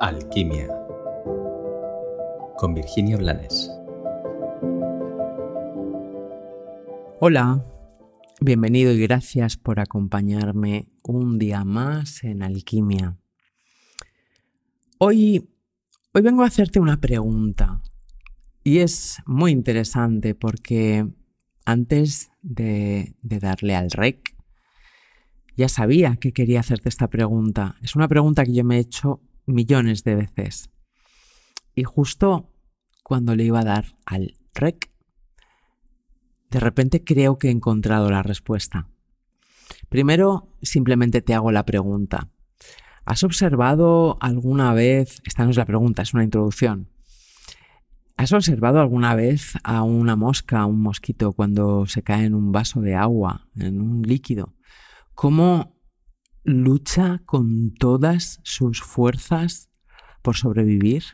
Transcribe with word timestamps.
Alquimia 0.00 0.68
con 2.56 2.72
Virginia 2.72 3.16
Blanes. 3.16 3.68
Hola, 7.20 7.64
bienvenido 8.40 8.92
y 8.92 9.00
gracias 9.00 9.56
por 9.56 9.80
acompañarme 9.80 10.88
un 11.02 11.40
día 11.40 11.64
más 11.64 12.22
en 12.22 12.44
Alquimia. 12.44 13.18
Hoy, 14.98 15.48
hoy 16.14 16.22
vengo 16.22 16.44
a 16.44 16.46
hacerte 16.46 16.78
una 16.78 17.00
pregunta 17.00 17.82
y 18.62 18.78
es 18.78 19.20
muy 19.26 19.50
interesante 19.50 20.36
porque 20.36 21.08
antes 21.64 22.30
de, 22.42 23.16
de 23.22 23.38
darle 23.40 23.74
al 23.74 23.90
rec, 23.90 24.36
ya 25.56 25.68
sabía 25.68 26.14
que 26.20 26.32
quería 26.32 26.60
hacerte 26.60 26.88
esta 26.88 27.08
pregunta. 27.08 27.74
Es 27.82 27.96
una 27.96 28.06
pregunta 28.06 28.44
que 28.44 28.54
yo 28.54 28.62
me 28.62 28.76
he 28.76 28.80
hecho 28.80 29.22
millones 29.48 30.04
de 30.04 30.14
veces. 30.14 30.70
Y 31.74 31.84
justo 31.84 32.52
cuando 33.02 33.34
le 33.34 33.44
iba 33.44 33.60
a 33.60 33.64
dar 33.64 33.96
al 34.04 34.34
rec, 34.54 34.90
de 36.50 36.60
repente 36.60 37.04
creo 37.04 37.38
que 37.38 37.48
he 37.48 37.50
encontrado 37.50 38.10
la 38.10 38.22
respuesta. 38.22 38.88
Primero, 39.88 40.54
simplemente 40.62 41.22
te 41.22 41.34
hago 41.34 41.52
la 41.52 41.64
pregunta. 41.64 42.30
¿Has 43.04 43.22
observado 43.22 44.18
alguna 44.20 44.74
vez, 44.74 45.22
esta 45.24 45.44
no 45.44 45.50
es 45.50 45.56
la 45.56 45.64
pregunta, 45.64 46.02
es 46.02 46.12
una 46.12 46.24
introducción, 46.24 46.90
¿has 48.16 48.32
observado 48.32 48.80
alguna 48.80 49.14
vez 49.14 49.54
a 49.62 49.82
una 49.82 50.16
mosca, 50.16 50.60
a 50.60 50.66
un 50.66 50.82
mosquito, 50.82 51.32
cuando 51.32 51.86
se 51.86 52.02
cae 52.02 52.26
en 52.26 52.34
un 52.34 52.52
vaso 52.52 52.82
de 52.82 52.94
agua, 52.94 53.46
en 53.56 53.80
un 53.80 54.02
líquido? 54.02 54.54
¿Cómo 55.14 55.77
lucha 56.44 57.22
con 57.26 57.74
todas 57.74 58.40
sus 58.42 58.82
fuerzas 58.82 59.70
por 60.22 60.36
sobrevivir, 60.36 61.04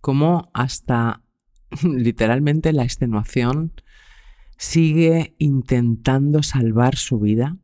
como 0.00 0.50
hasta 0.54 1.22
literalmente 1.82 2.72
la 2.72 2.84
extenuación 2.84 3.72
sigue 4.56 5.34
intentando 5.38 6.42
salvar 6.42 6.96
su 6.96 7.18
vida. 7.18 7.56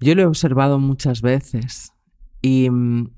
Yo 0.00 0.14
lo 0.14 0.22
he 0.22 0.26
observado 0.26 0.78
muchas 0.78 1.20
veces 1.20 1.92
y 2.40 2.70
mm, 2.70 3.10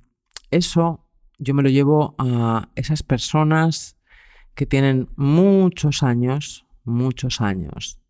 eso 0.51 1.07
yo 1.39 1.55
me 1.55 1.63
lo 1.63 1.69
llevo 1.69 2.15
a 2.19 2.69
esas 2.75 3.03
personas 3.03 3.97
que 4.55 4.67
tienen 4.67 5.09
muchos 5.17 6.03
años, 6.03 6.67
muchos 6.85 7.41
años, 7.41 8.01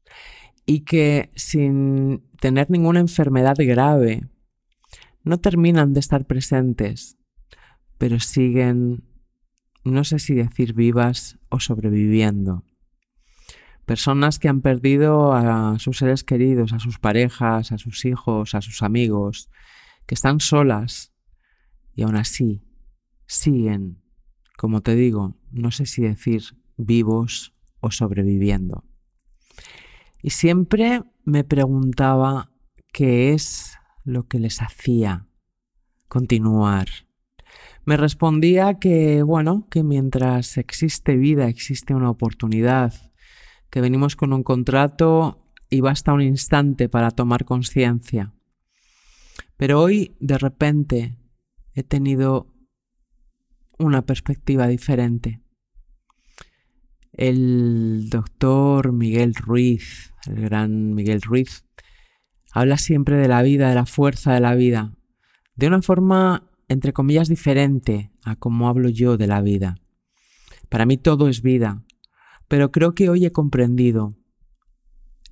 y 0.67 0.81
que 0.81 1.31
sin 1.35 2.23
tener 2.43 2.71
ninguna 2.71 2.99
enfermedad 2.99 3.55
grave 3.57 4.29
no 5.23 5.39
terminan 5.39 5.93
de 5.93 6.01
estar 6.01 6.27
presentes, 6.27 7.17
pero 7.99 8.19
siguen, 8.19 9.05
no 9.85 10.03
sé 10.03 10.19
si 10.19 10.35
decir 10.35 10.75
vivas 10.75 11.39
o 11.51 11.61
sobreviviendo. 11.61 12.65
Personas 13.87 14.41
que 14.41 14.49
han 14.49 14.61
perdido 14.61 15.33
a 15.33 15.79
sus 15.79 15.99
seres 15.99 16.25
queridos, 16.25 16.73
a 16.73 16.81
sus 16.81 16.99
parejas, 16.99 17.71
a 17.71 17.79
sus 17.79 18.05
hijos, 18.05 18.57
a 18.57 18.61
sus 18.61 18.83
amigos, 18.83 19.49
que 20.07 20.17
están 20.17 20.41
solas 20.41 21.15
y 21.95 22.03
aún 22.03 22.17
así 22.17 22.61
siguen, 23.25 24.03
como 24.59 24.81
te 24.81 24.97
digo, 24.97 25.39
no 25.53 25.71
sé 25.71 25.87
si 25.87 26.03
decir 26.03 26.43
vivos 26.77 27.55
o 27.79 27.93
sobreviviendo. 27.93 28.83
Y 30.23 30.31
siempre 30.31 31.03
me 31.25 31.45
preguntaba 31.45 32.51
qué 32.93 33.33
es 33.33 33.77
lo 34.05 34.29
que 34.29 34.39
les 34.39 34.63
hacía 34.63 35.27
continuar. 36.09 36.89
Me 37.85 37.97
respondía 37.97 38.79
que, 38.79 39.23
bueno, 39.23 39.67
que 39.69 39.83
mientras 39.83 40.57
existe 40.57 41.17
vida, 41.17 41.49
existe 41.49 41.95
una 41.95 42.11
oportunidad, 42.11 42.95
que 43.71 43.81
venimos 43.81 44.15
con 44.15 44.33
un 44.33 44.45
contrato 44.45 45.43
y 45.69 45.81
basta 45.81 46.13
un 46.13 46.23
instante 46.23 46.89
para 46.89 47.11
tomar 47.11 47.45
conciencia. 47.45 48.33
Pero 49.57 49.81
hoy, 49.81 50.17
de 50.21 50.39
repente, 50.39 51.19
he 51.75 51.83
tenido 51.83 52.55
una 53.79 54.03
perspectiva 54.03 54.69
diferente. 54.69 55.42
El 57.13 58.09
doctor 58.11 58.93
Miguel 58.93 59.35
Ruiz 59.35 60.13
el 60.27 60.41
gran 60.43 60.95
Miguel 60.95 61.23
Ruiz, 61.23 61.65
habla 62.53 62.77
siempre 62.77 63.17
de 63.17 63.29
la 63.29 63.43
vida, 63.43 63.69
de 63.69 63.75
la 63.75 63.87
fuerza 63.87 64.33
de 64.33 64.41
la 64.41 64.55
vida, 64.55 64.95
de 65.57 65.67
una 65.67 65.83
forma, 65.83 66.51
entre 66.69 66.93
comillas, 66.93 67.29
diferente 67.29 68.13
a 68.25 68.37
como 68.37 68.69
hablo 68.69 68.89
yo 68.89 69.17
de 69.17 69.27
la 69.27 69.41
vida. 69.41 69.77
Para 70.69 70.87
mí 70.87 70.97
todo 70.97 71.29
es 71.29 71.43
vida, 71.43 71.83
pero 72.49 72.71
creo 72.71 72.95
que 72.95 73.09
hoy 73.09 73.25
he 73.25 73.33
comprendido 73.33 74.15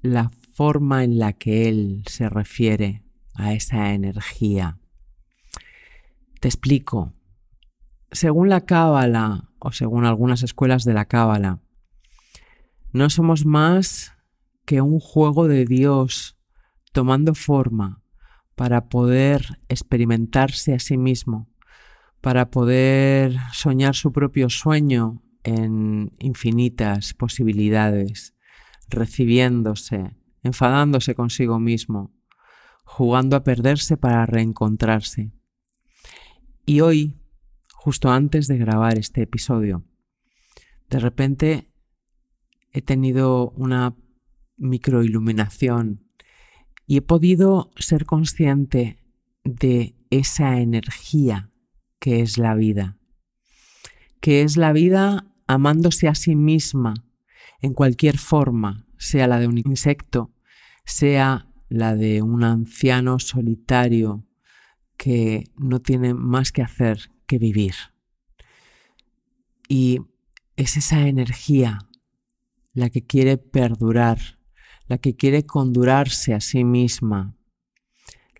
la 0.03 0.31
forma 0.53 1.05
en 1.05 1.19
la 1.19 1.33
que 1.33 1.69
él 1.69 2.03
se 2.07 2.29
refiere 2.29 3.05
a 3.35 3.55
esa 3.55 3.93
energía. 3.95 4.79
Te 6.41 6.49
explico. 6.49 7.15
Según 8.13 8.49
la 8.49 8.63
Cábala, 8.63 9.51
o 9.59 9.73
según 9.73 10.05
algunas 10.05 10.43
escuelas 10.43 10.85
de 10.85 10.95
la 10.95 11.05
Cábala, 11.05 11.61
no 12.93 13.11
somos 13.11 13.45
más 13.47 14.13
que 14.65 14.81
un 14.81 15.01
juego 15.01 15.49
de 15.49 15.65
Dios 15.65 16.37
tomando 16.93 17.35
forma 17.35 18.03
para 18.55 18.89
poder 18.89 19.61
experimentarse 19.69 20.75
a 20.75 20.79
sí 20.79 20.99
mismo, 20.99 21.49
para 22.21 22.51
poder 22.51 23.37
soñar 23.53 23.95
su 23.95 24.13
propio 24.13 24.51
sueño 24.51 25.23
en 25.45 26.13
infinitas 26.19 27.15
posibilidades, 27.15 28.35
recibiéndose, 28.89 30.17
enfadándose 30.43 31.15
consigo 31.15 31.59
mismo, 31.59 32.13
jugando 32.85 33.37
a 33.37 33.45
perderse 33.45 33.97
para 33.97 34.27
reencontrarse. 34.27 35.33
Y 36.67 36.81
hoy, 36.81 37.19
justo 37.73 38.11
antes 38.11 38.47
de 38.47 38.59
grabar 38.59 38.99
este 38.99 39.23
episodio, 39.23 39.85
de 40.91 40.99
repente 40.99 41.70
he 42.73 42.83
tenido 42.83 43.51
una 43.51 43.97
microiluminación 44.57 46.05
y 46.87 46.99
he 46.99 47.03
podido 47.03 47.71
ser 47.77 48.05
consciente 48.05 48.99
de 49.45 49.97
esa 50.11 50.61
energía 50.61 51.51
que 51.99 52.21
es 52.21 52.39
la 52.39 52.55
vida, 52.55 52.99
que 54.21 54.43
es 54.43 54.57
la 54.57 54.73
vida 54.73 55.27
amándose 55.47 56.09
a 56.09 56.15
sí 56.15 56.37
misma 56.37 56.95
en 57.61 57.75
cualquier 57.75 58.19
forma, 58.19 58.87
sea 58.99 59.27
la 59.27 59.39
de 59.39 59.47
un 59.47 59.59
insecto, 59.59 60.33
sea 60.85 61.49
la 61.69 61.95
de 61.95 62.23
un 62.23 62.43
anciano 62.43 63.19
solitario 63.19 64.27
que 64.97 65.45
no 65.57 65.81
tiene 65.81 66.15
más 66.15 66.53
que 66.53 66.63
hacer 66.63 67.11
que 67.27 67.39
vivir. 67.39 67.75
Y 69.69 70.01
es 70.57 70.77
esa 70.77 71.07
energía 71.07 71.79
la 72.73 72.91
que 72.91 73.05
quiere 73.05 73.37
perdurar 73.39 74.41
la 74.91 74.99
que 74.99 75.15
quiere 75.15 75.47
condurarse 75.47 76.35
a 76.35 76.41
sí 76.41 76.65
misma, 76.65 77.37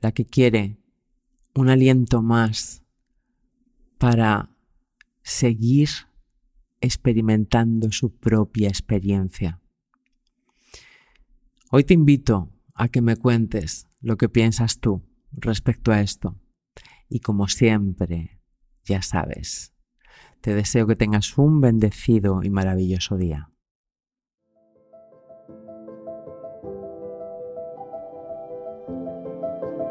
la 0.01 0.11
que 0.11 0.27
quiere 0.27 0.81
un 1.55 1.69
aliento 1.69 2.23
más 2.23 2.83
para 3.99 4.51
seguir 5.23 5.89
experimentando 6.81 7.93
su 7.93 8.17
propia 8.17 8.67
experiencia. 8.67 9.61
Hoy 11.71 11.85
te 11.85 11.95
invito 11.95 12.51
a 12.75 12.89
que 12.89 13.01
me 13.01 13.15
cuentes 13.15 13.87
lo 14.01 14.17
que 14.17 14.29
piensas 14.29 14.81
tú 14.81 15.09
respecto 15.31 15.93
a 15.93 16.01
esto. 16.01 16.37
Y 17.09 17.21
como 17.21 17.47
siempre, 17.47 18.41
ya 18.85 19.03
sabes, 19.03 19.73
te 20.41 20.53
deseo 20.53 20.89
que 20.89 20.97
tengas 20.97 21.39
un 21.39 21.61
bendecido 21.61 22.43
y 22.43 22.51
maravilloso 22.51 23.17
día. 23.17 23.53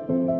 You 0.09 0.38